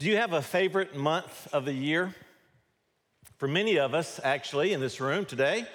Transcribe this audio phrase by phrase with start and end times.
[0.00, 2.14] Do you have a favorite month of the year?
[3.38, 5.66] For many of us, actually, in this room today,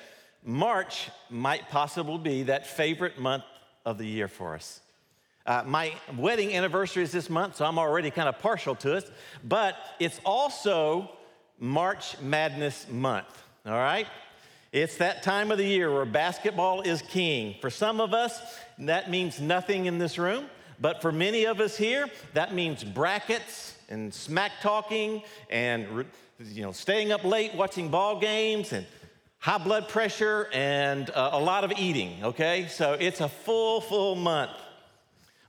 [0.46, 3.44] March might possibly be that favorite month
[3.86, 4.80] of the year for us.
[5.46, 9.12] Uh, my wedding anniversary is this month, so I'm already kind of partial to it,
[9.44, 11.12] but it's also
[11.60, 14.08] March Madness month, all right?
[14.72, 17.56] It's that time of the year where basketball is king.
[17.60, 18.40] For some of us,
[18.80, 20.46] that means nothing in this room,
[20.80, 25.22] but for many of us here, that means brackets and smack talking
[25.52, 26.06] and
[26.40, 28.86] you know staying up late watching ball games and
[29.38, 32.68] high blood pressure and uh, a lot of eating okay?
[32.70, 34.52] So it's a full full month.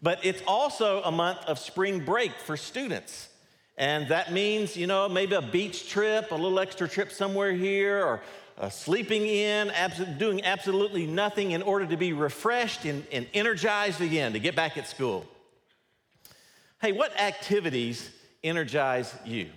[0.02, 3.30] But it's also a month of spring break for students.
[3.79, 8.05] And that means you know maybe a beach trip a little extra trip somewhere here
[8.05, 8.21] or
[8.59, 9.73] uh, sleeping in,
[10.19, 14.77] doing absolutely nothing in order to be refreshed and, and energized again to get back
[14.77, 15.27] at school.
[16.80, 18.11] Hey, what activities
[18.45, 19.48] energize you?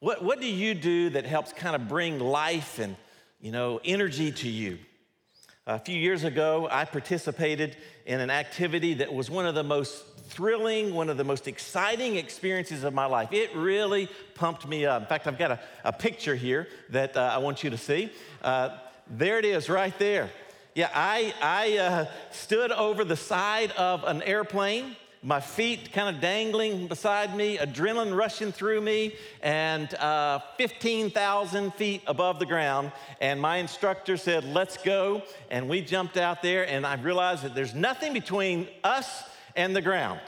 [0.00, 2.96] What, what do you do that helps kind of bring life and
[3.40, 4.78] you know energy to you?
[5.64, 10.04] A few years ago, I participated in an activity that was one of the most
[10.24, 13.28] thrilling, one of the most exciting experiences of my life.
[13.32, 15.02] It really pumped me up.
[15.02, 18.10] In fact, I've got a, a picture here that uh, I want you to see.
[18.42, 18.70] Uh,
[19.08, 20.30] there it is, right there.
[20.74, 26.20] Yeah, I, I uh, stood over the side of an airplane my feet kind of
[26.20, 32.90] dangling beside me, adrenaline rushing through me, and uh, 15,000 feet above the ground.
[33.20, 35.22] And my instructor said, Let's go.
[35.50, 39.22] And we jumped out there, and I realized that there's nothing between us
[39.54, 40.20] and the ground.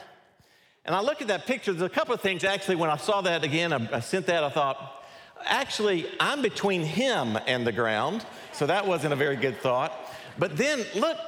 [0.85, 3.21] And I look at that picture, there's a couple of things actually, when I saw
[3.23, 5.05] that again, I, I sent that, I thought,
[5.45, 8.25] actually, I'm between him and the ground.
[8.53, 9.93] So that wasn't a very good thought.
[10.39, 11.19] But then look,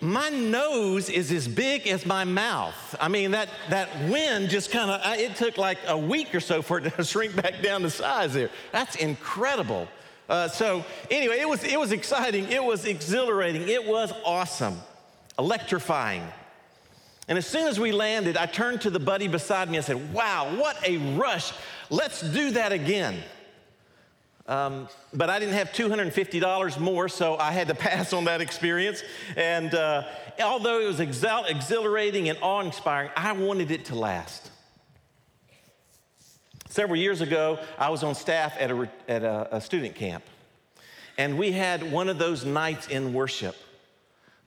[0.00, 2.94] my nose is as big as my mouth.
[3.00, 6.60] I mean, that, that wind just kind of, it took like a week or so
[6.62, 8.50] for it to shrink back down to size there.
[8.72, 9.88] That's incredible.
[10.28, 12.50] Uh, so, anyway, it was, it was exciting.
[12.50, 13.68] It was exhilarating.
[13.68, 14.78] It was awesome,
[15.38, 16.24] electrifying.
[17.28, 20.12] And as soon as we landed, I turned to the buddy beside me and said,
[20.12, 21.52] Wow, what a rush.
[21.90, 23.16] Let's do that again.
[24.48, 29.02] Um, but I didn't have $250 more, so I had to pass on that experience.
[29.36, 30.04] And uh,
[30.42, 34.50] although it was exhil- exhilarating and awe inspiring, I wanted it to last.
[36.68, 40.22] Several years ago, I was on staff at, a, at a, a student camp,
[41.16, 43.56] and we had one of those nights in worship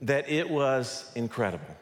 [0.02, 1.76] that it was incredible.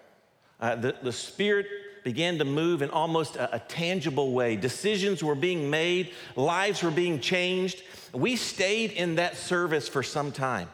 [0.59, 1.67] Uh, the, the Spirit
[2.07, 4.55] began to move in almost a, a tangible way.
[4.55, 7.83] Decisions were being made, lives were being changed.
[8.13, 10.69] We stayed in that service for some time.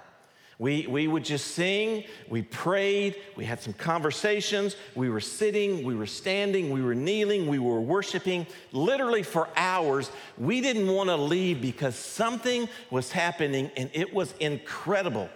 [0.60, 5.96] We, we would just sing, we prayed, we had some conversations, we were sitting, we
[5.96, 10.12] were standing, we were kneeling, we were worshiping literally for hours.
[10.38, 15.30] We didn't want to leave because something was happening and it was incredible.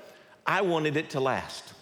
[0.45, 1.73] I wanted it to last.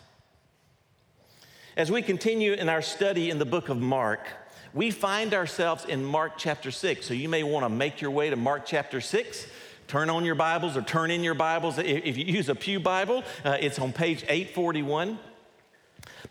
[1.78, 4.30] As we continue in our study in the book of Mark,
[4.74, 7.06] we find ourselves in Mark chapter 6.
[7.06, 9.46] So you may want to make your way to Mark chapter 6.
[9.90, 11.78] Turn on your Bibles or turn in your Bibles.
[11.78, 15.20] If you use a Pew Bible, uh, it's on page 841.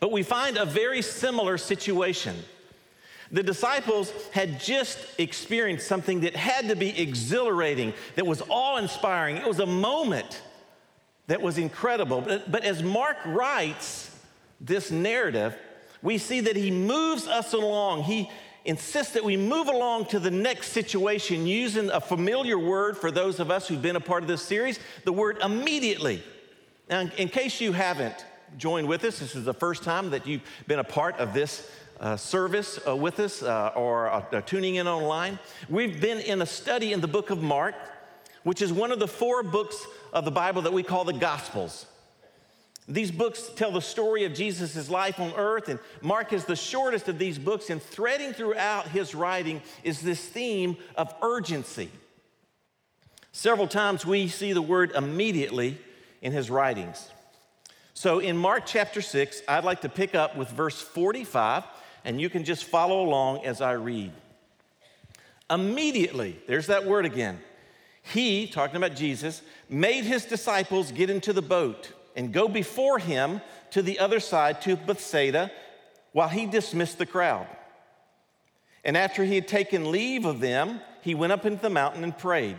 [0.00, 2.36] But we find a very similar situation.
[3.30, 9.36] The disciples had just experienced something that had to be exhilarating, that was awe inspiring.
[9.36, 10.40] It was a moment
[11.26, 12.22] that was incredible.
[12.22, 14.10] But, but as Mark writes,
[14.64, 15.56] this narrative,
[16.02, 18.04] we see that he moves us along.
[18.04, 18.30] He
[18.64, 23.40] insists that we move along to the next situation using a familiar word for those
[23.40, 26.22] of us who've been a part of this series the word immediately.
[26.88, 28.24] Now, in case you haven't
[28.56, 31.70] joined with us, this is the first time that you've been a part of this
[32.00, 35.38] uh, service uh, with us uh, or uh, tuning in online.
[35.68, 37.74] We've been in a study in the book of Mark,
[38.42, 41.86] which is one of the four books of the Bible that we call the Gospels.
[42.86, 47.08] These books tell the story of Jesus' life on earth, and Mark is the shortest
[47.08, 51.90] of these books, and threading throughout his writing is this theme of urgency.
[53.32, 55.78] Several times we see the word immediately
[56.20, 57.10] in his writings.
[57.94, 61.64] So in Mark chapter 6, I'd like to pick up with verse 45,
[62.04, 64.12] and you can just follow along as I read.
[65.48, 67.40] Immediately, there's that word again.
[68.02, 69.40] He, talking about Jesus,
[69.70, 73.40] made his disciples get into the boat and go before him
[73.70, 75.50] to the other side to Bethsaida
[76.12, 77.46] while he dismissed the crowd.
[78.84, 82.16] And after he had taken leave of them, he went up into the mountain and
[82.16, 82.56] prayed.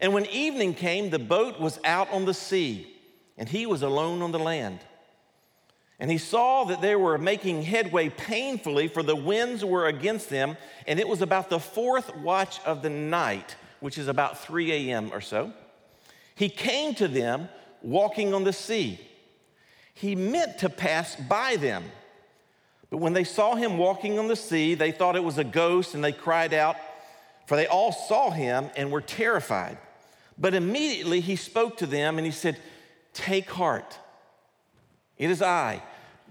[0.00, 2.92] And when evening came, the boat was out on the sea,
[3.38, 4.80] and he was alone on the land.
[6.00, 10.56] And he saw that they were making headway painfully, for the winds were against them.
[10.86, 15.10] And it was about the fourth watch of the night, which is about 3 a.m.
[15.12, 15.52] or so.
[16.34, 17.48] He came to them
[17.84, 18.98] walking on the sea.
[19.92, 21.84] He meant to pass by them.
[22.90, 25.94] But when they saw him walking on the sea, they thought it was a ghost
[25.94, 26.76] and they cried out,
[27.46, 29.78] for they all saw him and were terrified.
[30.38, 32.58] But immediately he spoke to them and he said,
[33.12, 33.98] Take heart.
[35.16, 35.82] It is I.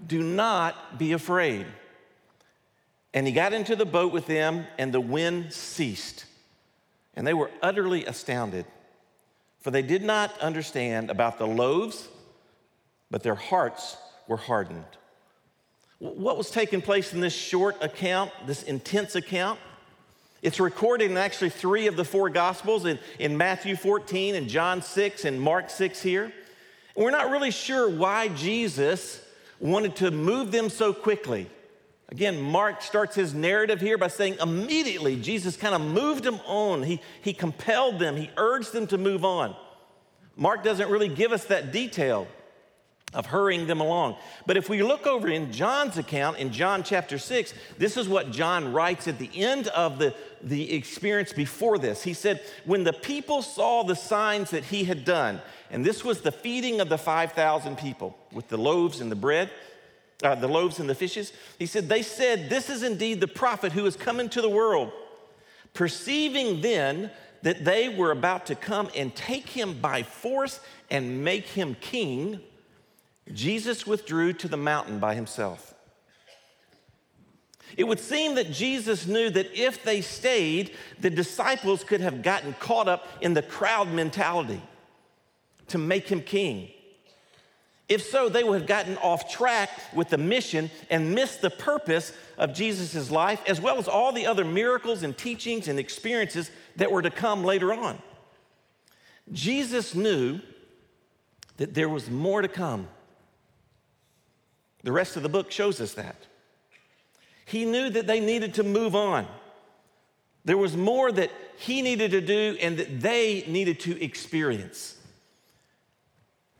[0.05, 1.65] Do not be afraid.
[3.13, 6.25] And he got into the boat with them, and the wind ceased.
[7.15, 8.65] And they were utterly astounded,
[9.63, 12.09] for they did not understand about the loaves,
[13.09, 13.95] but their hearts
[14.27, 14.83] were hardened.
[15.99, 19.57] What was taking place in this short account, this intense account?
[20.41, 24.81] It's recorded in actually three of the four Gospels in, in Matthew 14 and John
[24.81, 26.25] 6 and Mark 6 here.
[26.25, 29.25] And we're not really sure why Jesus
[29.61, 31.49] wanted to move them so quickly.
[32.13, 36.83] Again, Mark starts his narrative here by saying immediately Jesus kind of moved them on.
[36.83, 39.55] He, he compelled them, he urged them to move on.
[40.35, 42.27] Mark doesn't really give us that detail
[43.15, 44.17] of hurrying them along.
[44.45, 48.29] But if we look over in John's account, in John chapter 6, this is what
[48.29, 50.13] John writes at the end of the,
[50.43, 52.03] the experience before this.
[52.03, 56.21] He said, When the people saw the signs that he had done, and this was
[56.21, 59.49] the feeding of the 5,000 people with the loaves and the bread,
[60.21, 63.71] uh, the loaves and the fishes, he said, They said, This is indeed the prophet
[63.71, 64.91] who has come into the world.
[65.73, 67.09] Perceiving then
[67.41, 72.39] that they were about to come and take him by force and make him king,
[73.33, 75.73] Jesus withdrew to the mountain by himself.
[77.75, 82.53] It would seem that Jesus knew that if they stayed, the disciples could have gotten
[82.53, 84.61] caught up in the crowd mentality
[85.67, 86.69] to make him king.
[87.89, 92.13] If so, they would have gotten off track with the mission and missed the purpose
[92.37, 96.91] of Jesus' life, as well as all the other miracles and teachings and experiences that
[96.91, 98.01] were to come later on.
[99.31, 100.39] Jesus knew
[101.57, 102.87] that there was more to come.
[104.83, 106.15] The rest of the book shows us that.
[107.45, 109.27] He knew that they needed to move on.
[110.45, 114.97] There was more that he needed to do and that they needed to experience.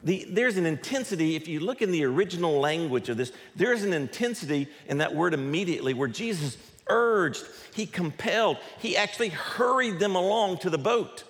[0.03, 3.93] The, there's an intensity, if you look in the original language of this, there's an
[3.93, 6.57] intensity in that word immediately where Jesus
[6.87, 11.23] urged, he compelled, he actually hurried them along to the boat.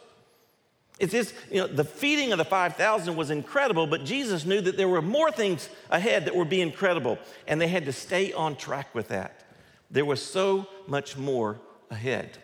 [0.99, 4.77] It's just, you know, the feeding of the 5,000 was incredible, but Jesus knew that
[4.77, 8.55] there were more things ahead that would be incredible, and they had to stay on
[8.55, 9.43] track with that.
[9.91, 11.59] There was so much more
[11.91, 12.37] ahead.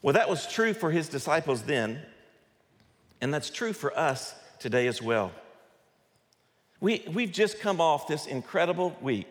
[0.00, 2.00] Well, that was true for his disciples then,
[3.20, 5.32] and that's true for us today as well.
[6.80, 9.30] We, we've just come off this incredible week,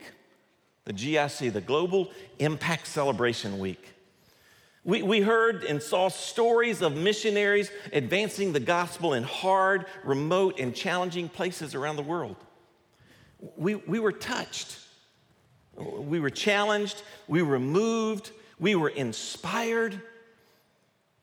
[0.86, 3.84] the GIC, the Global Impact Celebration Week.
[4.84, 10.76] We, we heard and saw stories of missionaries advancing the gospel in hard, remote, and
[10.76, 12.36] challenging places around the world.
[13.56, 14.80] We, we were touched.
[15.76, 17.04] We were challenged.
[17.28, 18.32] We were moved.
[18.60, 20.02] We were inspired.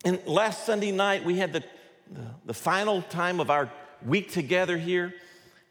[0.04, 1.64] And last Sunday night, we had the,
[2.10, 3.70] the, the final time of our
[4.04, 5.14] week together here.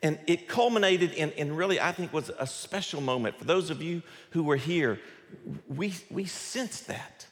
[0.03, 3.37] And it culminated in, in really, I think, was a special moment.
[3.37, 4.99] For those of you who were here,
[5.67, 7.27] we, we sensed that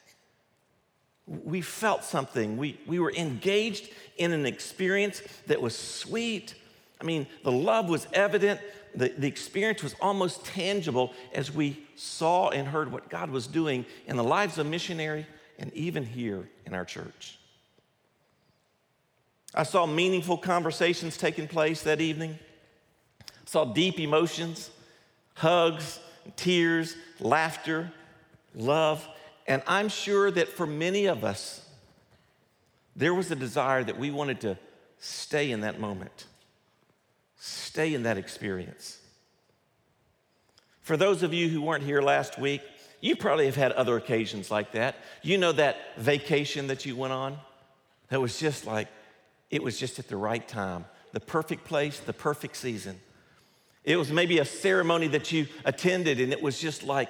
[1.28, 2.58] we felt something.
[2.58, 6.56] We, we were engaged in an experience that was sweet.
[7.02, 8.60] I mean, the love was evident.
[8.94, 13.86] The, the experience was almost tangible as we saw and heard what God was doing
[14.08, 15.26] in the lives of missionary
[15.58, 17.40] and even here in our church.
[19.56, 22.38] I saw meaningful conversations taking place that evening.
[23.22, 24.70] I saw deep emotions,
[25.36, 26.00] hugs,
[26.36, 27.92] tears, laughter,
[28.54, 29.08] love.
[29.48, 31.66] And I'm sure that for many of us,
[32.98, 34.58] there was a desire that we wanted to
[35.00, 36.26] stay in that moment,
[37.40, 39.00] stay in that experience.
[40.82, 42.62] For those of you who weren't here last week,
[43.02, 44.96] you probably have had other occasions like that.
[45.22, 47.38] You know that vacation that you went on
[48.10, 48.88] that was just like,
[49.50, 53.00] it was just at the right time, the perfect place, the perfect season.
[53.84, 57.10] It was maybe a ceremony that you attended and it was just like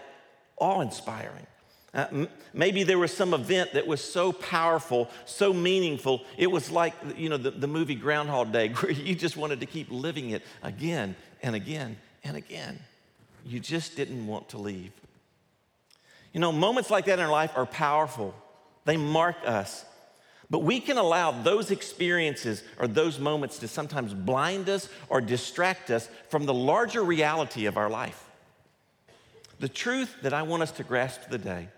[0.57, 1.47] awe inspiring.
[1.93, 6.23] Uh, m- maybe there was some event that was so powerful, so meaningful.
[6.37, 9.65] It was like, you know, the, the movie Groundhog Day, where you just wanted to
[9.65, 12.79] keep living it again and again and again.
[13.45, 14.91] You just didn't want to leave.
[16.33, 18.35] You know, moments like that in our life are powerful,
[18.83, 19.85] they mark us.
[20.49, 25.89] But we can allow those experiences or those moments to sometimes blind us or distract
[25.89, 28.29] us from the larger reality of our life.
[29.59, 31.69] The truth that I want us to grasp today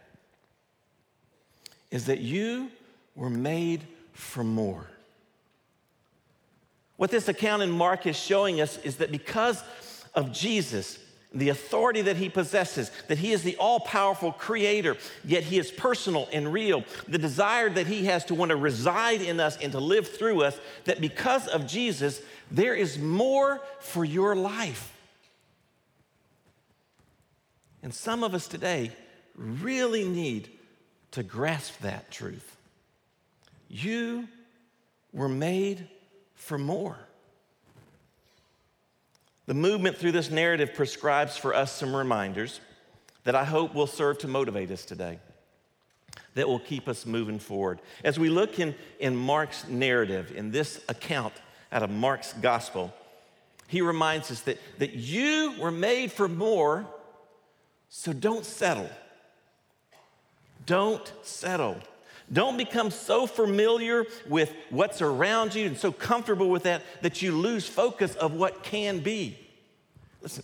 [1.91, 2.69] is that you
[3.15, 4.87] were made for more.
[6.97, 9.63] What this account in Mark is showing us is that because
[10.15, 10.97] of Jesus,
[11.37, 15.71] the authority that he possesses, that he is the all powerful creator, yet he is
[15.71, 19.71] personal and real, the desire that he has to want to reside in us and
[19.71, 24.93] to live through us, that because of Jesus, there is more for your life.
[27.83, 28.91] And some of us today
[29.35, 30.49] really need
[31.11, 32.57] to grasp that truth.
[33.69, 34.27] You
[35.13, 35.87] were made
[36.35, 36.97] for more.
[39.47, 42.59] The movement through this narrative prescribes for us some reminders
[43.23, 45.19] that I hope will serve to motivate us today,
[46.35, 47.79] that will keep us moving forward.
[48.03, 51.33] As we look in, in Mark's narrative, in this account
[51.71, 52.93] out of Mark's gospel,
[53.67, 56.85] he reminds us that, that you were made for more,
[57.89, 58.89] so don't settle.
[60.65, 61.77] Don't settle.
[62.31, 67.31] Don't become so familiar with what's around you and so comfortable with that that you
[67.31, 69.37] lose focus of what can be.
[70.21, 70.43] Listen,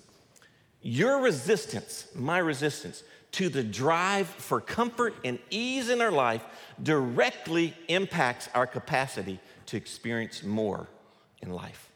[0.81, 6.43] your resistance, my resistance, to the drive for comfort and ease in our life
[6.81, 10.87] directly impacts our capacity to experience more
[11.41, 11.89] in life.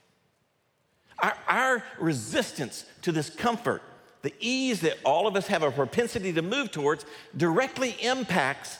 [1.20, 3.82] Our, our, resistance to this comfort,
[4.22, 8.78] the ease that all of us have a propensity to move towards, directly impacts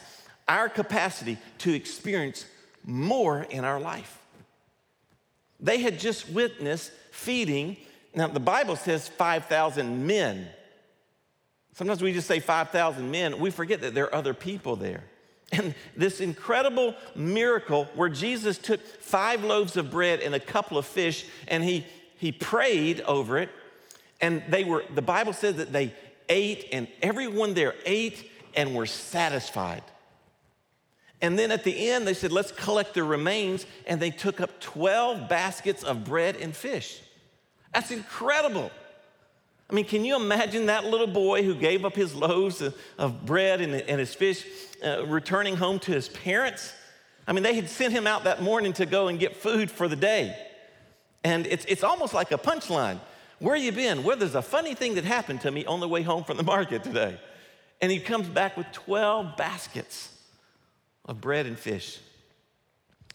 [0.48, 2.46] our capacity to experience
[2.84, 4.18] more in our life.
[5.60, 7.78] They had just witnessed feeding.
[8.16, 10.48] Now, the Bible says 5,000 men.
[11.74, 13.40] Sometimes we just say 5,000 men.
[13.40, 15.04] We forget that there are other people there.
[15.52, 20.86] And this incredible miracle where Jesus took five loaves of bread and a couple of
[20.86, 21.86] fish and he,
[22.18, 23.50] he prayed over it.
[24.20, 25.94] And they were, the Bible says that they
[26.28, 29.84] ate and everyone there ate and were satisfied.
[31.22, 33.66] And then at the end, they said, let's collect the remains.
[33.86, 37.02] And they took up 12 baskets of bread and fish.
[37.74, 38.72] That's incredible.
[39.70, 42.62] I mean, can you imagine that little boy who gave up his loaves
[42.98, 44.46] of bread and, his fish
[44.86, 46.74] uh, returning home to his parents?
[47.28, 49.88] I mean, they had sent him out that morning to go and get food for
[49.88, 50.38] the day.
[51.24, 53.00] And it's, it's almost like a punchline.
[53.40, 54.04] Where you been?
[54.04, 56.44] Well, there's a funny thing that happened to me on the way home from the
[56.44, 57.20] market today.
[57.82, 60.17] And he comes back with 12 baskets
[61.08, 62.00] of bread and fish.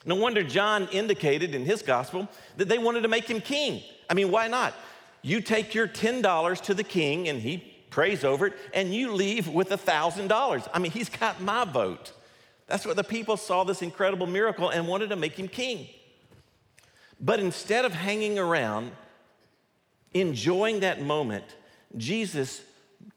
[0.05, 3.83] No wonder John indicated in his gospel that they wanted to make him king.
[4.11, 4.75] I mean, why not?
[5.23, 7.59] You take your $10 to the king and he
[7.91, 10.69] prays over it, and you leave with $1,000.
[10.73, 12.13] I mean, he's got my vote.
[12.67, 15.89] That's what the people saw this incredible miracle and wanted to make him king.
[17.21, 18.93] But instead of hanging around,
[20.15, 21.45] enjoying that moment,
[21.97, 22.63] Jesus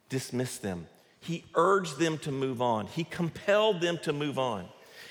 [0.10, 0.88] dismissed them
[1.26, 2.88] he urged them to move on.
[2.88, 4.68] He compelled them to move on.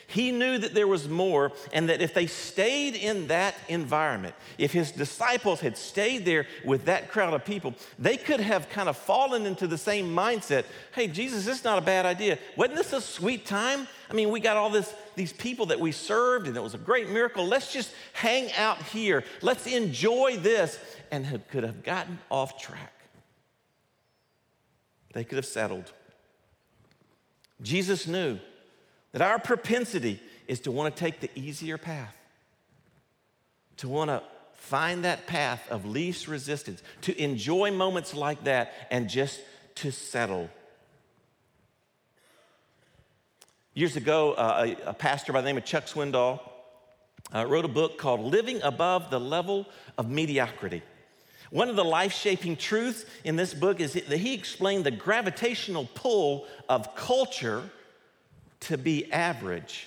[0.06, 4.73] He knew that there was more, and that if they stayed in that environment, if
[4.73, 8.97] his disciples had stayed there with that crowd of people, they could have kind of
[8.97, 10.66] fallen into the same mindset.
[10.94, 12.38] Hey, Jesus, this is not a bad idea.
[12.54, 13.88] Wasn't this a sweet time?
[14.11, 16.78] I mean, we got all this, these people that we served, and it was a
[16.78, 17.47] great miracle.
[17.47, 19.25] Let's just hang out here.
[19.42, 20.78] Let's enjoy this,
[21.11, 22.92] and could have gotten off track.
[25.14, 25.92] They could have settled.
[27.62, 28.38] Jesus knew
[29.12, 32.16] that our propensity is to want to take the easier path,
[33.78, 34.23] to want to
[34.54, 39.40] find that path of least resistance, to enjoy moments like that and just
[39.76, 40.50] to settle.
[43.75, 46.40] Years ago, uh, a, a, pastor by the name of Chuck Swindoll
[47.34, 49.66] uh, wrote a book called Living Above the Level
[49.99, 50.82] of Mediocrity.
[51.54, 55.88] One of the life shaping truths in this book is that he explained the gravitational
[55.94, 57.62] pull of culture
[58.58, 59.87] to be average,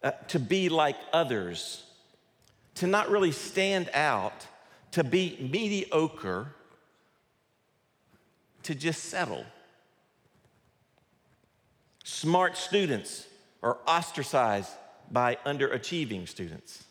[0.00, 1.82] uh, to be like others,
[2.76, 4.46] to not really stand out,
[4.92, 6.54] to be mediocre,
[8.62, 9.44] to just settle.
[12.04, 13.26] Smart students
[13.60, 14.70] are ostracized
[15.10, 16.83] by underachieving students.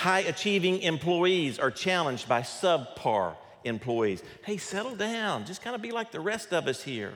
[0.00, 4.22] High achieving employees are challenged by subpar employees.
[4.42, 5.44] Hey, settle down.
[5.44, 7.12] Just kind of be like the rest of us here.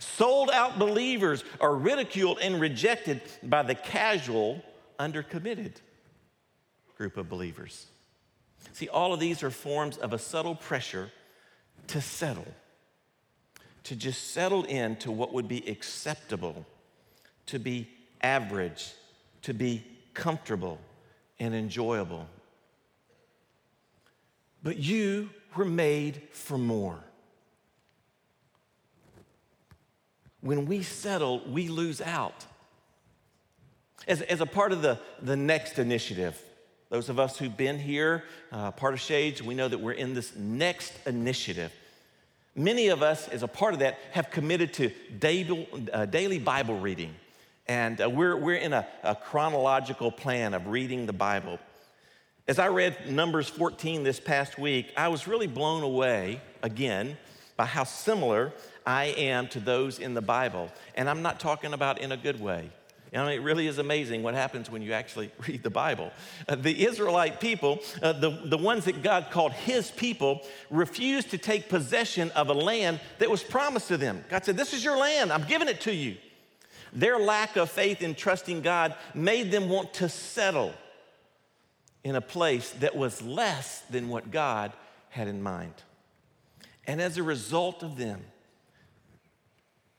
[0.00, 4.62] Sold out believers are ridiculed and rejected by the casual,
[5.00, 5.76] undercommitted
[6.98, 7.86] group of believers.
[8.74, 11.10] See, all of these are forms of a subtle pressure
[11.86, 12.52] to settle,
[13.84, 16.66] to just settle into what would be acceptable,
[17.46, 17.88] to be
[18.20, 18.92] average,
[19.40, 19.82] to be
[20.12, 20.78] comfortable
[21.38, 22.26] and enjoyable.
[24.62, 26.98] But you were made for more.
[30.40, 32.46] When we settle, we lose out.
[34.06, 36.40] As, as a part of the, the next initiative,
[36.90, 40.14] those of us who've been here, uh, part of Shades, we know that we're in
[40.14, 41.72] this next initiative.
[42.54, 46.78] Many of us, as a part of that, have committed to daily, uh, daily Bible
[46.78, 47.14] reading.
[47.66, 51.58] And uh, we're, we're in a, a chronological plan of reading the Bible.
[52.46, 57.16] As I read Numbers 14 this past week, I was really blown away again
[57.56, 58.52] by how similar
[58.84, 60.70] I am to those in the Bible.
[60.94, 62.70] And I'm not talking about in a good way.
[63.14, 66.10] I mean, it really is amazing what happens when you actually read the Bible.
[66.48, 71.38] Uh, the Israelite people, uh, the, the ones that God called his people, refused to
[71.38, 74.24] take possession of a land that was promised to them.
[74.28, 76.16] God said, This is your land, I'm giving it to you.
[76.94, 80.72] Their lack of faith in trusting God made them want to settle
[82.04, 84.72] in a place that was less than what God
[85.08, 85.74] had in mind.
[86.86, 88.22] And as a result of them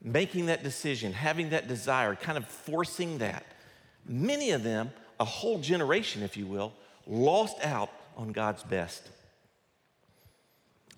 [0.02, 3.44] making that decision, having that desire, kind of forcing that,
[4.06, 6.72] many of them, a whole generation, if you will,
[7.06, 9.10] lost out on God's best.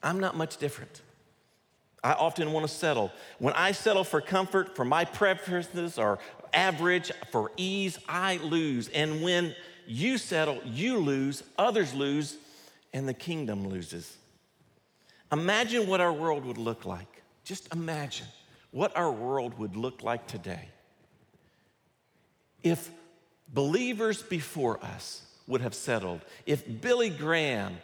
[0.02, 1.00] I'm not much different.
[2.02, 3.12] I often want to settle.
[3.38, 6.18] When I settle for comfort, for my preferences or
[6.52, 8.88] average, for ease, I lose.
[8.88, 9.54] And when
[9.86, 12.36] you settle, you lose, others lose,
[12.92, 14.16] and the kingdom loses.
[15.32, 17.22] Imagine what our world would look like.
[17.44, 18.26] Just imagine
[18.70, 20.68] what our world would look like today
[22.62, 22.90] if
[23.52, 27.78] believers before us would have settled, if Billy Graham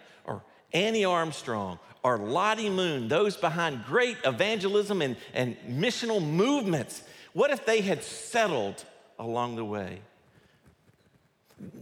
[0.74, 7.02] Annie Armstrong or Lottie Moon, those behind great evangelism and, and missional movements,
[7.32, 8.84] what if they had settled
[9.18, 10.00] along the way?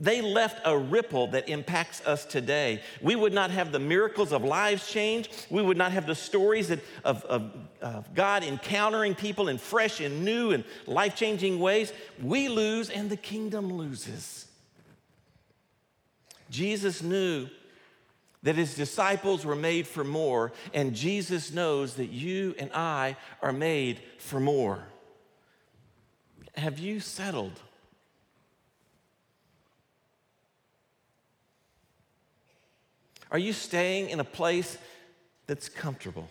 [0.00, 2.82] They left a ripple that impacts us today.
[3.00, 5.30] We would not have the miracles of lives change.
[5.50, 10.24] We would not have the stories of, of, of God encountering people in fresh and
[10.24, 11.92] new and life changing ways.
[12.22, 14.46] We lose and the kingdom loses.
[16.50, 17.48] Jesus knew
[18.42, 23.52] that his disciples were made for more, and Jesus knows that you and I are
[23.52, 24.84] made for more.
[26.56, 27.60] Have you settled?
[33.30, 34.76] Are you staying in a place
[35.46, 36.28] that's comfortable?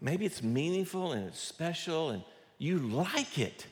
[0.00, 2.22] Maybe it's meaningful and it's special and
[2.58, 3.66] you like it.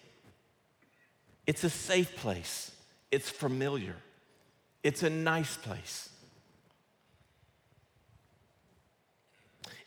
[1.47, 2.71] It's a safe place,
[3.11, 3.97] it's familiar,
[4.83, 6.11] it's a nice place.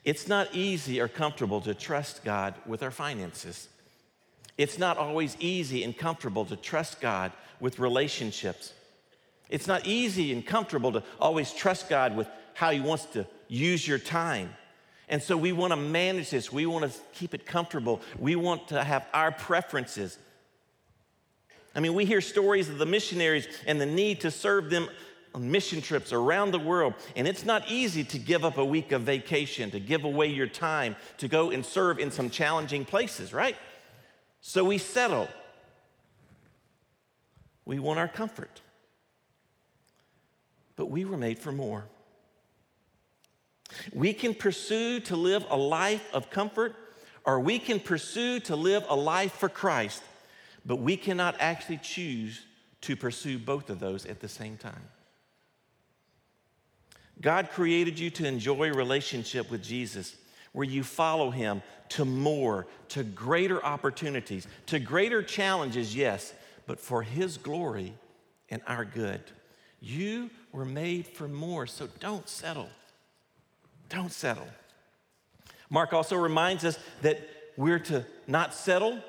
[0.08, 3.68] It's not easy or comfortable to trust God with our finances.
[4.58, 8.72] It's not always easy and comfortable to trust God with relationships.
[9.50, 13.86] It's not easy and comfortable to always trust God with how He wants to use
[13.86, 14.52] your time.
[15.10, 16.54] And so we want to manage this.
[16.54, 18.00] We want to keep it comfortable.
[18.18, 20.18] We want to have our preferences.
[21.76, 24.88] I mean, we hear stories of the missionaries and the need to serve them
[25.38, 26.94] on mission trips around the world.
[27.16, 30.48] And it's not easy to give up a week of vacation, to give away your
[30.48, 33.56] time, to go and serve in some challenging places, right?
[34.42, 35.30] So we settle.
[37.66, 38.62] We want our comfort
[40.78, 41.84] but we were made for more.
[43.94, 46.76] We can pursue to live a life of comfort,
[47.26, 50.02] or we can pursue to live a life for Christ,
[50.66, 52.46] but we cannot actually choose
[52.82, 54.84] to pursue both of those at the same time.
[57.22, 60.16] God created you to enjoy relationship with Jesus
[60.54, 66.34] where you follow him to more, to greater opportunities, to greater challenges, yes,
[66.66, 67.94] but for his glory
[68.50, 69.22] and our good.
[69.80, 72.70] You were made for more, so don't settle.
[73.90, 74.48] Don't settle.
[75.70, 77.22] Mark also reminds us that
[77.56, 79.00] we're to not settle,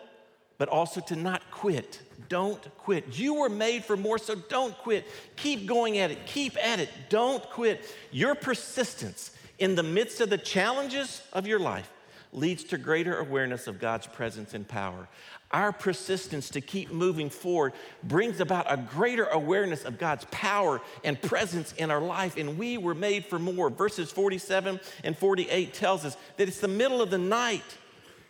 [0.59, 2.01] but also to not quit.
[2.29, 3.18] Don't quit.
[3.18, 5.07] You were made for more, so don't quit.
[5.37, 6.27] Keep going at it.
[6.27, 6.90] Keep at it.
[7.09, 7.81] Don't quit.
[8.11, 11.90] Your persistence in the midst of the challenges of your life
[12.33, 15.09] leads to greater awareness of God's presence and power.
[15.51, 21.21] Our persistence to keep moving forward brings about a greater awareness of God's power and
[21.21, 23.71] presence in our life, and we were made for more.
[23.71, 27.64] Verses 47 and 48 tells us that it's the middle of the night.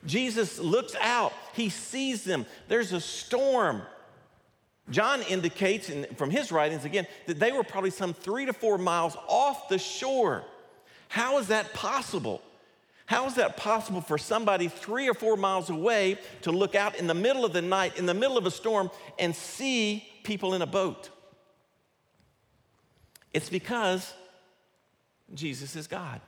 [0.06, 2.46] Jesus looks out, he sees them.
[2.68, 3.82] There's a storm.
[4.90, 8.78] John indicates in, from his writings again that they were probably some three to four
[8.78, 10.44] miles off the shore.
[11.08, 12.40] How is that possible?
[13.06, 17.06] How is that possible for somebody three or four miles away to look out in
[17.06, 20.62] the middle of the night, in the middle of a storm, and see people in
[20.62, 21.10] a boat?
[23.34, 24.14] It's because
[25.34, 26.20] Jesus is God.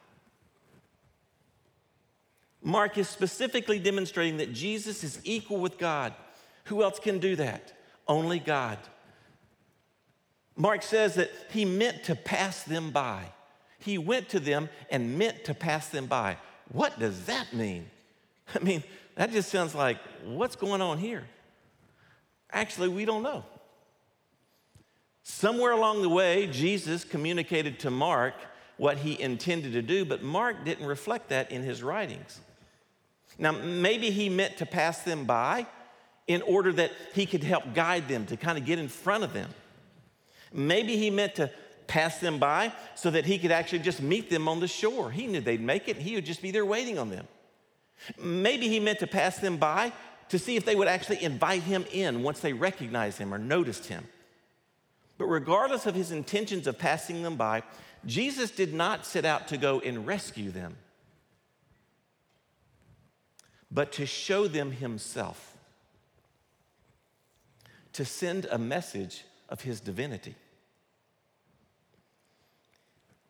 [2.63, 6.13] Mark is specifically demonstrating that Jesus is equal with God.
[6.65, 7.73] Who else can do that?
[8.07, 8.79] Only God.
[10.57, 13.25] Mark says that he meant to pass them by.
[13.79, 16.37] He went to them and meant to pass them by.
[16.71, 17.89] What does that mean?
[18.55, 21.25] I mean, that just sounds like, what's going on here?
[22.53, 23.45] Actually, we don't know.
[25.23, 28.35] Somewhere along the way, Jesus communicated to Mark
[28.77, 32.41] what he intended to do, but Mark didn't reflect that in his writings.
[33.41, 35.67] Now, maybe he meant to pass them by
[36.29, 39.33] in order that he could help guide them, to kind of get in front of
[39.33, 39.51] them.
[40.53, 41.51] Maybe he meant to
[41.87, 45.11] pass them by so that he could actually just meet them on the shore.
[45.11, 47.27] He knew they'd make it, he would just be there waiting on them.
[48.23, 49.93] Maybe he meant to pass them by
[50.29, 53.87] to see if they would actually invite him in once they recognized him or noticed
[53.87, 54.07] him.
[55.19, 57.63] But regardless of his intentions of passing them by,
[58.07, 60.77] Jesus did not set out to go and rescue them,
[63.71, 65.57] but to show them himself,
[67.93, 70.35] to send a message of his divinity.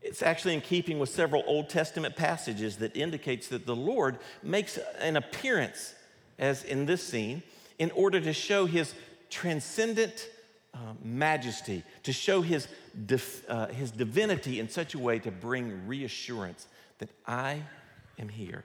[0.02, 4.78] It's actually in keeping with several Old Testament passages that indicates that the Lord makes
[4.98, 5.94] an appearance,
[6.38, 7.42] as in this scene,
[7.78, 8.94] in order to show his
[9.28, 10.28] transcendent
[10.72, 12.68] uh, majesty, to show his,
[13.48, 16.66] uh, his divinity in such a way to bring reassurance
[16.98, 17.62] that I
[18.18, 18.64] am here.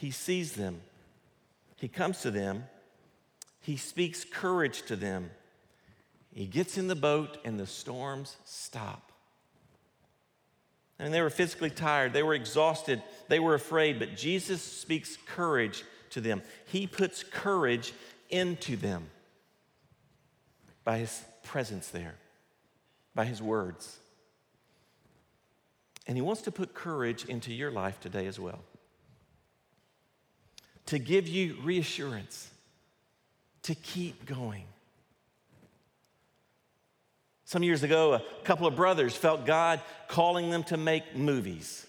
[0.00, 0.80] He sees them,
[1.76, 2.64] he comes to them,
[3.60, 5.30] he speaks courage to them.
[6.32, 9.12] He gets in the boat, and the storms stop.
[10.98, 15.84] And they were physically tired, they were exhausted, they were afraid, but Jesus speaks courage
[16.10, 16.40] to them.
[16.64, 17.92] He puts courage
[18.30, 19.10] into them
[20.82, 22.14] by his presence there,
[23.14, 23.98] by his words.
[26.06, 28.60] And he wants to put courage into your life today as well.
[30.90, 32.50] To give you reassurance,
[33.62, 34.64] to keep going.
[37.44, 41.86] Some years ago, a couple of brothers felt God calling them to make movies,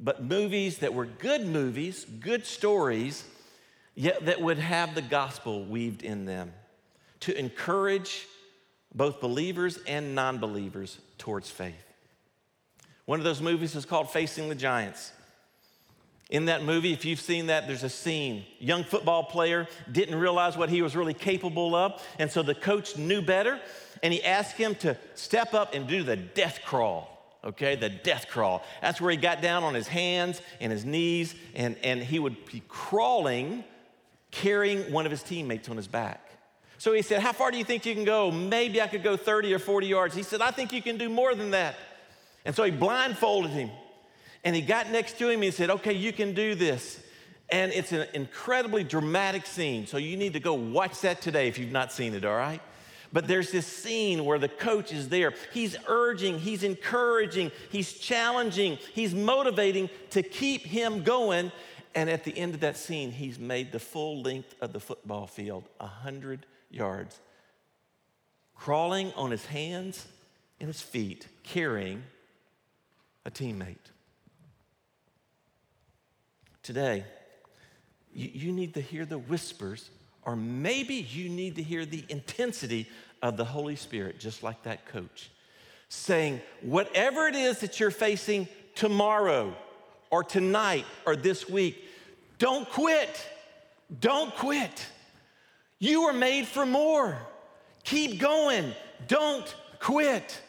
[0.00, 3.22] but movies that were good movies, good stories,
[3.94, 6.52] yet that would have the gospel weaved in them
[7.20, 8.26] to encourage
[8.92, 11.86] both believers and non believers towards faith.
[13.04, 15.12] One of those movies is called Facing the Giants.
[16.30, 18.44] In that movie, if you've seen that, there's a scene.
[18.58, 22.96] Young football player didn't realize what he was really capable of, and so the coach
[22.96, 23.60] knew better,
[24.02, 27.10] and he asked him to step up and do the death crawl.
[27.44, 28.64] Okay, the death crawl.
[28.80, 32.46] That's where he got down on his hands and his knees, and, and he would
[32.46, 33.64] be crawling,
[34.30, 36.26] carrying one of his teammates on his back.
[36.78, 38.30] So he said, How far do you think you can go?
[38.30, 40.14] Maybe I could go 30 or 40 yards.
[40.14, 41.76] He said, I think you can do more than that.
[42.46, 43.70] And so he blindfolded him
[44.44, 47.00] and he got next to him and he said, Okay, you can do this.
[47.50, 49.86] And it's an incredibly dramatic scene.
[49.86, 52.60] So you need to go watch that today if you've not seen it, all right?
[53.12, 55.34] But there's this scene where the coach is there.
[55.52, 61.52] He's urging, he's encouraging, he's challenging, he's motivating to keep him going.
[61.94, 65.28] And at the end of that scene, he's made the full length of the football
[65.28, 67.20] field, 100 yards,
[68.56, 70.08] crawling on his hands
[70.58, 72.02] and his feet, carrying
[73.24, 73.76] a teammate.
[76.64, 77.04] Today,
[78.14, 79.90] you, you need to hear the whispers,
[80.22, 82.88] or maybe you need to hear the intensity
[83.20, 85.30] of the Holy Spirit, just like that coach,
[85.90, 89.54] saying, whatever it is that you're facing tomorrow,
[90.10, 91.84] or tonight, or this week,
[92.38, 93.28] don't quit.
[94.00, 94.86] Don't quit.
[95.78, 97.18] You were made for more.
[97.84, 98.72] Keep going.
[99.06, 100.40] Don't quit.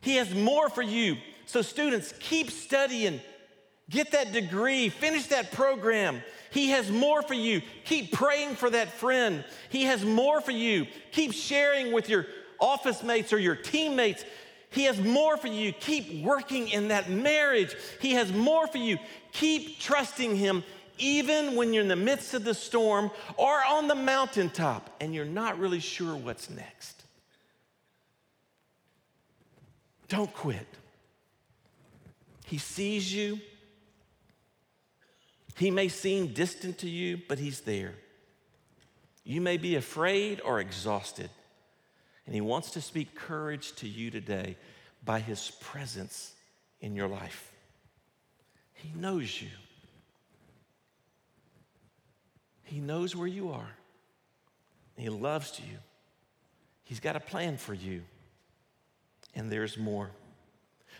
[0.00, 1.18] He has more for you.
[1.44, 3.20] So, students, keep studying.
[3.90, 4.88] Get that degree.
[4.90, 6.22] Finish that program.
[6.50, 7.62] He has more for you.
[7.84, 9.44] Keep praying for that friend.
[9.70, 10.86] He has more for you.
[11.12, 12.26] Keep sharing with your
[12.60, 14.24] office mates or your teammates.
[14.70, 15.72] He has more for you.
[15.72, 17.74] Keep working in that marriage.
[18.00, 18.98] He has more for you.
[19.32, 20.62] Keep trusting Him
[20.98, 25.24] even when you're in the midst of the storm or on the mountaintop and you're
[25.24, 27.04] not really sure what's next.
[30.08, 30.66] Don't quit.
[32.46, 33.38] He sees you.
[35.58, 37.94] He may seem distant to you, but He's there.
[39.24, 41.30] You may be afraid or exhausted,
[42.26, 44.56] and He wants to speak courage to you today
[45.04, 46.32] by His presence
[46.80, 47.52] in your life.
[48.72, 49.48] He knows you.
[52.62, 53.70] He knows where you are.
[54.96, 55.78] He loves you.
[56.84, 58.02] He's got a plan for you.
[59.34, 60.10] And there's more.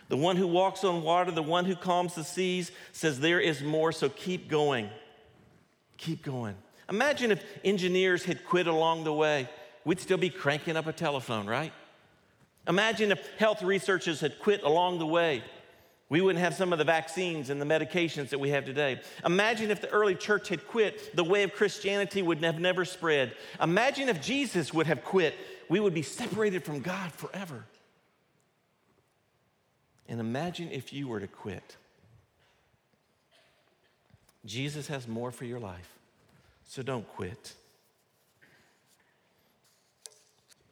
[0.09, 3.61] The one who walks on water, the one who calms the seas, says there is
[3.61, 4.89] more, so keep going.
[5.97, 6.55] Keep going.
[6.89, 9.47] Imagine if engineers had quit along the way.
[9.85, 11.71] We'd still be cranking up a telephone, right?
[12.67, 15.43] Imagine if health researchers had quit along the way.
[16.09, 18.99] We wouldn't have some of the vaccines and the medications that we have today.
[19.23, 23.35] Imagine if the early church had quit, the way of Christianity would have never spread.
[23.61, 25.35] Imagine if Jesus would have quit,
[25.69, 27.63] we would be separated from God forever.
[30.09, 31.77] And imagine if you were to quit.
[34.43, 35.93] Jesus has more for your life,
[36.67, 37.53] so don't quit.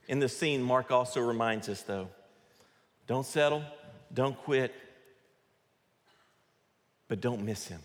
[0.07, 2.09] In this scene, Mark also reminds us, though
[3.05, 3.63] don't settle,
[4.13, 4.73] don't quit,
[7.07, 7.81] but don't miss him.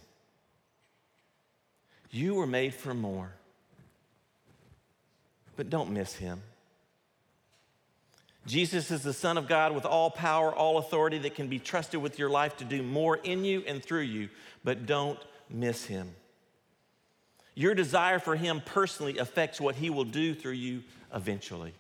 [2.11, 3.33] You were made for more,
[5.57, 6.43] but don't miss him.
[8.47, 12.03] Jesus is the Son of God with all power, all authority that can be trusted
[12.03, 14.29] with your life to do more in you and through you,
[14.65, 16.11] but don't miss him.
[17.55, 20.83] Your desire for him personally affects what he will do through you
[21.15, 21.75] eventually.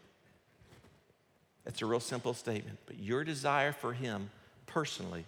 [1.66, 4.30] It's a real simple statement, but your desire for him
[4.66, 5.24] personally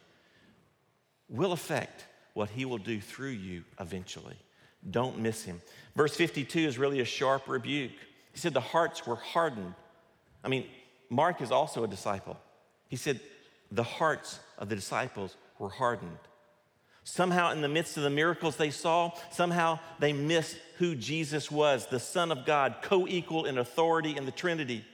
[1.28, 4.36] will affect what he will do through you eventually.
[4.88, 5.62] Don't miss him.
[5.96, 7.92] Verse 52 is really a sharp rebuke.
[8.32, 9.74] He said, The hearts were hardened.
[10.42, 10.66] I mean,
[11.10, 12.36] Mark is also a disciple.
[12.88, 13.20] He said,
[13.70, 16.18] The hearts of the disciples were hardened.
[17.04, 21.86] Somehow, in the midst of the miracles they saw, somehow they missed who Jesus was,
[21.86, 24.84] the Son of God, co equal in authority in the Trinity.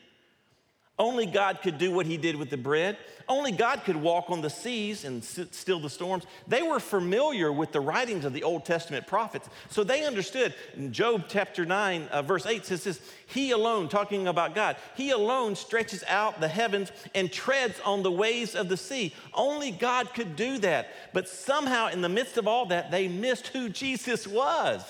[1.01, 2.99] Only God could do what he did with the bread.
[3.27, 6.25] Only God could walk on the seas and still the storms.
[6.47, 10.55] They were familiar with the writings of the Old Testament prophets, so they understood.
[10.77, 15.11] In Job chapter 9, uh, verse 8 says this He alone, talking about God, He
[15.11, 19.15] alone stretches out the heavens and treads on the waves of the sea.
[19.33, 20.89] Only God could do that.
[21.15, 24.85] But somehow, in the midst of all that, they missed who Jesus was.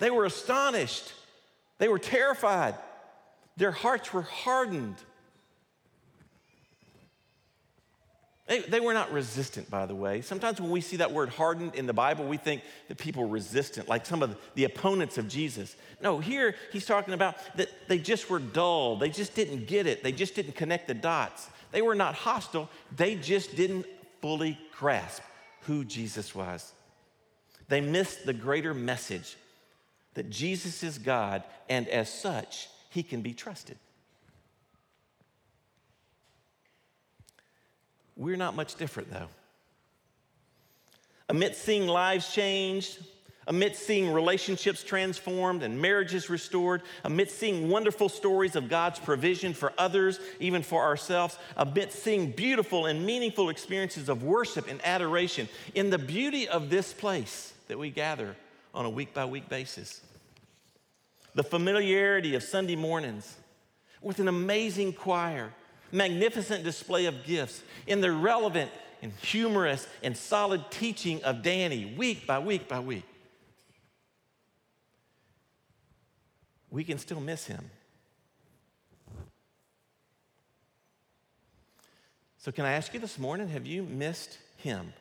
[0.00, 1.12] They were astonished,
[1.78, 2.74] they were terrified.
[3.56, 4.96] Their hearts were hardened.
[8.46, 10.20] They, they, were not resistant, by the way.
[10.20, 13.28] Sometimes when we see that word hardened in the Bible, we think that people are
[13.28, 15.74] resistant, like some of the opponents of Jesus.
[16.00, 18.96] No, here he's talking about that they just were dull.
[18.96, 20.04] They just didn't get it.
[20.04, 21.48] They just didn't connect the dots.
[21.72, 22.70] They were not hostile.
[22.94, 23.84] They just didn't
[24.20, 25.22] fully grasp
[25.62, 26.72] who Jesus was.
[27.68, 29.36] They missed the greater message
[30.14, 33.76] that Jesus is God, and as such, he can be trusted.
[38.16, 39.28] We're not much different, though.
[41.28, 43.04] Amidst seeing lives changed,
[43.46, 49.74] amidst seeing relationships transformed and marriages restored, amidst seeing wonderful stories of God's provision for
[49.76, 55.90] others, even for ourselves, amidst seeing beautiful and meaningful experiences of worship and adoration, in
[55.90, 58.34] the beauty of this place that we gather
[58.72, 60.00] on a week by week basis
[61.36, 63.36] the familiarity of Sunday mornings
[64.00, 65.52] with an amazing choir,
[65.92, 68.70] magnificent display of gifts, in the relevant
[69.02, 73.04] and humorous and solid teaching of Danny week by week by week.
[76.70, 77.70] We can still miss him.
[82.38, 84.94] So, can I ask you this morning have you missed him?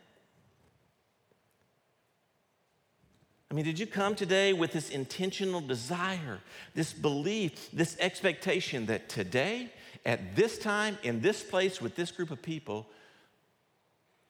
[3.56, 6.42] I mean, did you come today with this intentional desire,
[6.74, 9.72] this belief, this expectation that today,
[10.06, 12.86] at this time, in this place, with this group of people,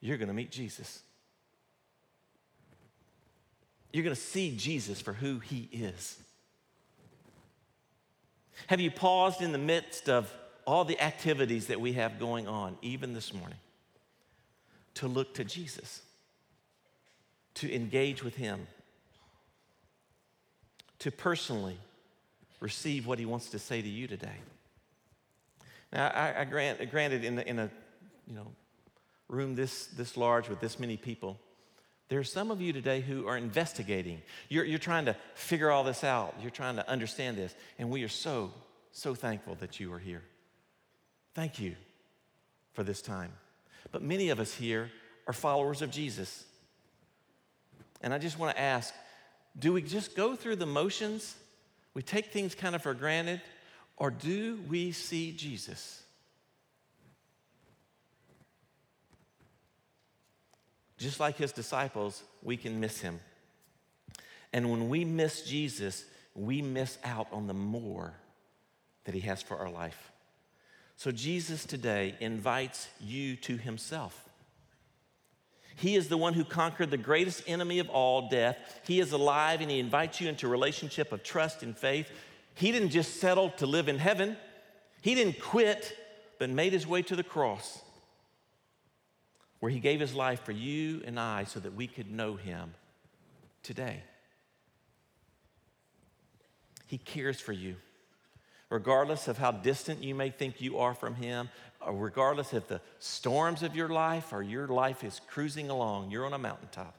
[0.00, 1.02] you're going to meet Jesus?
[3.92, 6.20] You're going to see Jesus for who he is.
[8.68, 10.32] Have you paused in the midst of
[10.68, 13.58] all the activities that we have going on, even this morning,
[14.94, 16.02] to look to Jesus,
[17.54, 18.68] to engage with him?
[21.00, 21.78] To personally
[22.60, 24.36] receive what he wants to say to you today.
[25.92, 27.70] Now, I, I grant, granted, in, in a
[28.26, 28.46] you know,
[29.28, 31.38] room this, this large with this many people,
[32.08, 34.22] there are some of you today who are investigating.
[34.48, 36.34] You're, you're trying to figure all this out.
[36.40, 37.54] You're trying to understand this.
[37.78, 38.52] And we are so,
[38.92, 40.22] so thankful that you are here.
[41.34, 41.74] Thank you
[42.72, 43.32] for this time.
[43.90, 44.90] But many of us here
[45.26, 46.44] are followers of Jesus.
[48.02, 48.94] And I just want to ask
[49.58, 51.34] do we just go through the motions?
[51.94, 53.40] We take things kind of for granted?
[53.96, 56.02] Or do we see Jesus?
[60.98, 63.20] just like his disciples, we can miss him.
[64.52, 68.14] And when we miss Jesus, we miss out on the more
[69.04, 70.10] that he has for our life.
[70.96, 74.25] So Jesus today invites you to himself.
[75.76, 78.56] He is the one who conquered the greatest enemy of all, death.
[78.86, 82.10] He is alive and he invites you into a relationship of trust and faith.
[82.54, 84.36] He didn't just settle to live in heaven.
[85.02, 85.96] He didn't quit,
[86.38, 87.82] but made his way to the cross
[89.60, 92.74] where he gave his life for you and I so that we could know him
[93.62, 94.02] today.
[96.86, 97.76] He cares for you.
[98.70, 101.48] Regardless of how distant you may think you are from him,
[101.86, 106.26] Uh, regardless of the storms of your life or your life is cruising along, you're
[106.26, 106.94] on a mountaintop.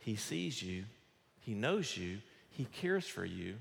[0.00, 0.84] He sees you,
[1.40, 2.18] he knows you,
[2.50, 3.54] he cares for you,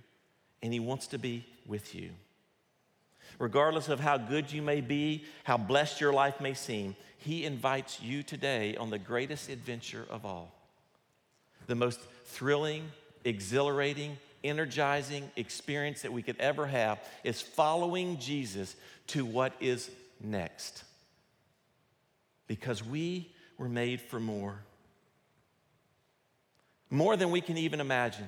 [0.62, 2.10] and he wants to be with you.
[3.40, 8.02] Regardless of how good you may be, how blessed your life may seem, he invites
[8.02, 10.54] you today on the greatest adventure of all.
[11.68, 12.92] The most thrilling,
[13.24, 18.76] exhilarating, energizing experience that we could ever have is following Jesus
[19.08, 19.90] to what is
[20.24, 20.84] next.
[22.48, 24.60] Because we were made for more.
[26.90, 28.28] More than we can even imagine.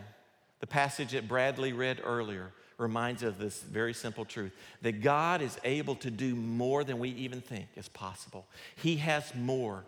[0.60, 5.42] The passage that Bradley read earlier reminds us of this very simple truth that God
[5.42, 8.48] is able to do more than we even think is possible.
[8.76, 9.84] He has more.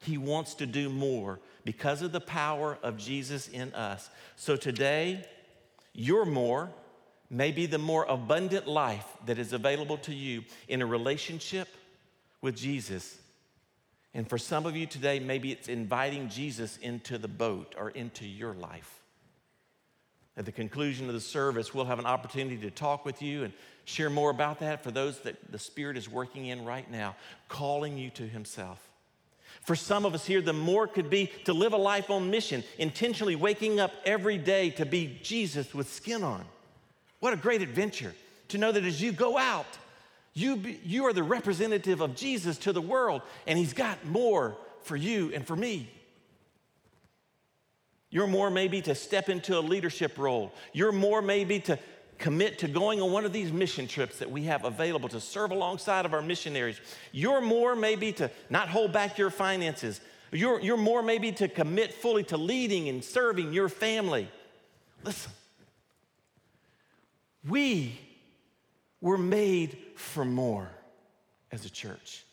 [0.00, 4.10] He wants to do more because of the power of Jesus in us.
[4.36, 5.24] So today,
[5.92, 6.70] you're more
[7.30, 11.68] may be the more abundant life that is available to you in a relationship
[12.40, 13.18] with Jesus.
[14.14, 18.26] And for some of you today, maybe it's inviting Jesus into the boat or into
[18.26, 19.02] your life.
[20.38, 23.52] At the conclusion of the service, we'll have an opportunity to talk with you and
[23.84, 27.16] share more about that for those that the Spirit is working in right now,
[27.48, 28.78] calling you to Himself.
[29.62, 32.64] For some of us here, the more could be to live a life on mission,
[32.78, 36.44] intentionally waking up every day to be Jesus with skin on.
[37.26, 38.14] What a great adventure
[38.50, 39.66] to know that as you go out,
[40.32, 44.56] you, be, you are the representative of Jesus to the world, and He's got more
[44.82, 45.90] for you and for me.
[48.10, 50.52] You're more maybe to step into a leadership role.
[50.72, 51.80] You're more maybe to
[52.18, 55.50] commit to going on one of these mission trips that we have available to serve
[55.50, 56.80] alongside of our missionaries.
[57.10, 60.00] You're more maybe to not hold back your finances.
[60.30, 64.28] You're, you're more maybe to commit fully to leading and serving your family.
[65.02, 65.32] Listen,
[67.48, 67.98] we
[69.00, 70.70] were made for more
[71.52, 72.24] as a church.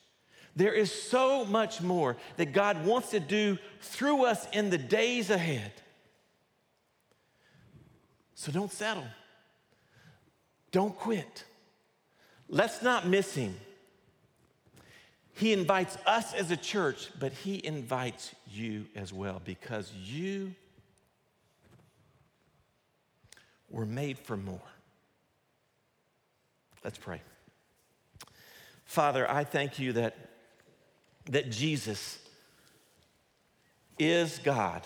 [0.55, 5.29] There is so much more that God wants to do through us in the days
[5.29, 5.71] ahead.
[8.35, 9.07] So don't settle.
[10.71, 11.45] Don't quit.
[12.49, 13.55] Let's not miss him.
[15.35, 20.53] He invites us as a church, but he invites you as well because you
[23.69, 24.72] were made for more.
[26.83, 27.21] Let's pray.
[28.85, 30.15] Father, I thank you that
[31.27, 32.19] that Jesus
[33.97, 34.83] is God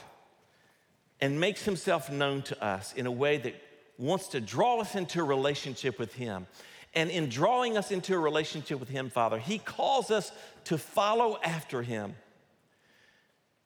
[1.20, 3.56] and makes himself known to us in a way that
[3.98, 6.46] wants to draw us into a relationship with him.
[6.94, 10.32] And in drawing us into a relationship with him, Father, he calls us
[10.66, 12.16] to follow after him.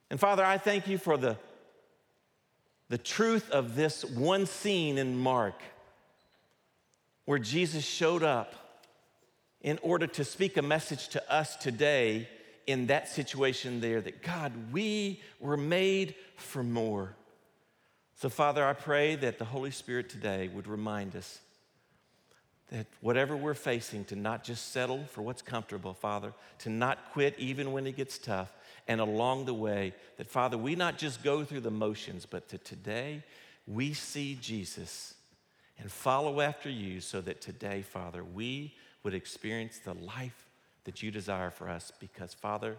[0.10, 1.38] And Father, I thank you for the,
[2.89, 5.56] the truth of this one scene in Mark
[7.25, 8.55] where Jesus showed up
[9.62, 12.27] in order to speak a message to us today
[12.67, 17.15] in that situation there that God, we were made for more.
[18.15, 21.39] So, Father, I pray that the Holy Spirit today would remind us
[22.71, 27.36] that whatever we're facing, to not just settle for what's comfortable, Father, to not quit
[27.38, 28.53] even when it gets tough,
[28.88, 32.63] and along the way, that, Father, we not just go through the motions, but that
[32.63, 33.23] today
[33.67, 35.15] we see Jesus
[35.82, 40.46] and follow after you so that today, Father, we would experience the life
[40.84, 42.78] that you desire for us because, Father,